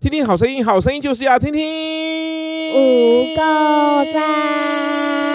[0.00, 1.60] 听听好声音，好声音就是要听听
[2.72, 5.27] 五个赞。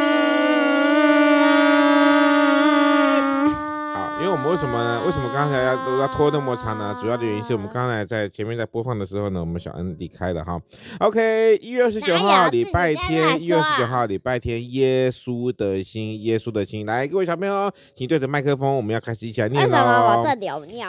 [4.54, 5.02] 为什么呢？
[5.04, 6.96] 为什么刚才要都要拖那么长呢？
[7.02, 10.62] 主要的原因是我们刚才在前面在播放的时候呢，我们小恩离开了哈。
[11.00, 20.24] OK，一月二十九号礼拜天，一月二十九号礼拜天，耶稣的心，耶稣的心，来，各位小朋友，请对着麦克风，我们要开始一起来念喽。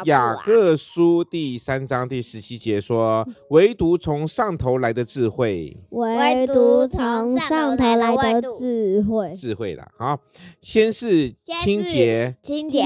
[0.04, 9.88] 雅各书第三章第十七节说：“唯独从上头来的智慧，唯独从上头来的智慧，智慧啦。
[9.96, 10.20] 好，
[10.60, 12.82] 先是清洁，清洁。”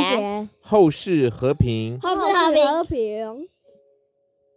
[0.70, 3.48] 后世和平，后世和平。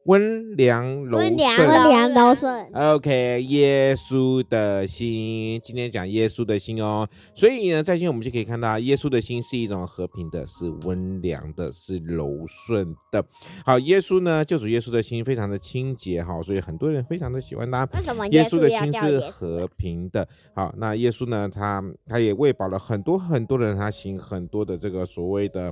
[0.06, 2.66] 温良柔顺，温良柔顺。
[2.74, 7.08] OK，耶稣的心，今天讲耶稣的心哦。
[7.36, 13.24] 所以呢，在今天我们就可以看到，耶稣的心是一种和平的，是温良的，是柔顺的。
[13.64, 17.88] 好，耶稣呢，救主耶稣的心非常的清洁哈，所以很多人非常的喜欢他。
[17.94, 20.28] 为什么耶稣的心是和平的？
[20.56, 25.72] 好，那耶稣呢，他他也喂饱了很多很多人，他行很多的这个所谓的。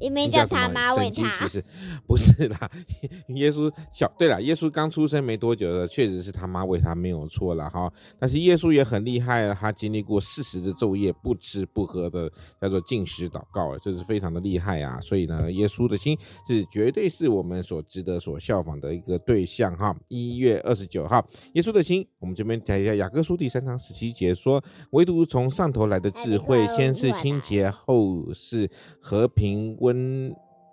[0.00, 1.64] 因为叫他妈喂他，其实
[2.06, 2.70] 不是啦。
[3.34, 7.90] 耶稣小对了，耶稣刚出生没多久的，确实是他妈喂他没有错了哈。
[8.18, 15.00] 但是耶稣也很厉害了，他经历过四十的昼夜不吃不喝的，叫做禁食祷告，这是非常的厉害啊。
[15.00, 19.94] 所以呢，耶稣的心是绝对是我们所值得所效仿的一个对象哈。
[20.08, 28.68] 一月二十九号，耶稣的心，我们这边讲一下雅各书第三章十七节说，唯独从上头来的智慧，先是清洁，后是
[29.00, 29.76] 和平。
[29.84, 29.93] 温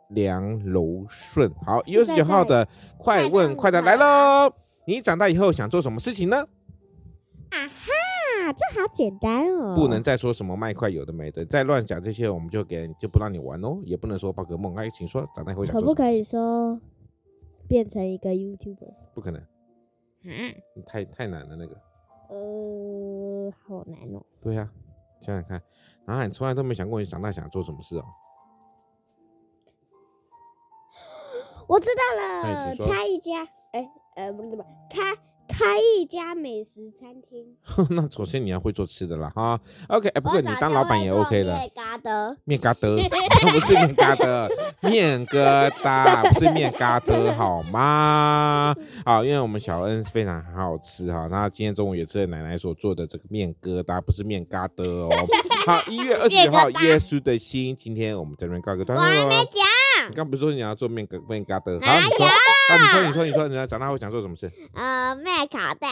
[0.09, 2.67] 良柔顺，好，一月二十九号的
[2.97, 4.53] 快问快答来喽！
[4.85, 6.37] 你长大以后想做什么事情呢？
[6.37, 9.75] 啊哈，这好简单哦！
[9.75, 13.79] 不能再说什么卖块有的没的，再乱讲这些，我们就给就不让你玩哦。
[13.85, 15.65] 也不能说宝可梦，哎，请说，长大以后？
[15.65, 16.79] 可不可以说
[17.67, 18.93] 变成一个 YouTuber？
[19.13, 19.41] 不可能，
[20.23, 20.53] 嗯，
[20.85, 21.75] 太太难了那个。
[22.29, 24.25] 呃，好难哦。
[24.41, 25.61] 对呀、啊，想想看，
[26.05, 28.05] 然后你从来都没想过你长大想做什么事哦。
[31.67, 35.15] 我知道了，开一家，哎，呃，不不不，开
[35.47, 37.55] 开一家美食餐厅。
[37.91, 39.59] 那首先你要会做吃的啦，哈。
[39.89, 41.53] OK，哎，不过你当老板也 OK 的。
[42.45, 44.49] 面疙瘩，面疙瘩，不是面疙瘩，
[44.89, 48.75] 面疙瘩不是面疙瘩，好吗？
[49.05, 55.09] 好，因为我们小恩非常很好吃哈，那今天中午也吃了奶奶所做的这个面疙瘩，不是面疙瘩哦。
[55.65, 59.05] 好，一月二十九号， 耶稣的心，今天我们这边告一个段落。
[59.05, 59.80] 我还没讲。
[60.09, 61.79] 你刚不是说你要做面疙面疙瘩？
[61.85, 64.51] 好，你说，啊，你说，你说，你说，你要长大后想做什么事？
[64.73, 65.87] 呃，卖卡带。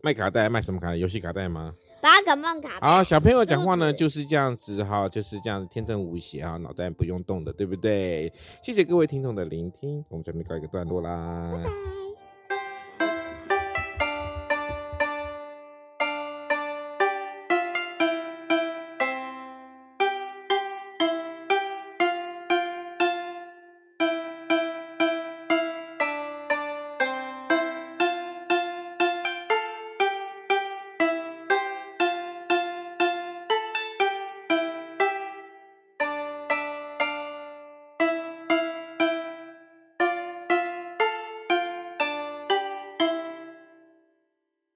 [0.00, 0.96] 卖卡带，卖什么卡带？
[0.96, 1.74] 游戏卡带吗？
[2.00, 2.86] 宝可梦卡带。
[2.86, 8.32] 好，小朋友讲话呢就是这样子哈，就是这样子天真无邪啊，脑袋不用动的，对不对？
[8.62, 11.50] 谢谢各位听众的聆听，我们准备告一个段落啦。
[11.52, 11.70] 拜拜。